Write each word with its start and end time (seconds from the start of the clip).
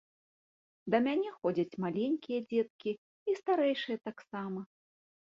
Да 0.93 0.97
мяне 1.07 1.33
ходзяць 1.39 1.79
маленькія 1.83 2.39
дзеткі 2.51 2.91
і 3.33 3.35
старэйшыя 3.41 3.97
таксама. 4.09 4.59